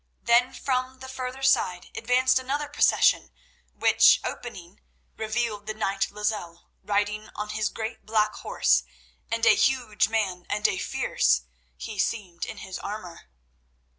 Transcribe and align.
Then 0.23 0.51
from 0.55 0.97
the 0.97 1.07
further 1.07 1.43
side 1.43 1.91
advanced 1.93 2.39
another 2.39 2.67
procession, 2.67 3.29
which, 3.71 4.19
opening, 4.23 4.79
revealed 5.15 5.67
the 5.67 5.75
knight 5.75 6.09
Lozelle 6.09 6.71
riding 6.81 7.29
on 7.35 7.49
his 7.49 7.69
great 7.69 8.03
black 8.03 8.33
horse, 8.37 8.81
and 9.31 9.45
a 9.45 9.53
huge 9.55 10.07
man 10.09 10.47
and 10.49 10.67
a 10.67 10.79
fierce 10.79 11.43
he 11.77 11.99
seemed 11.99 12.45
in 12.45 12.57
his 12.57 12.79
armour. 12.79 13.29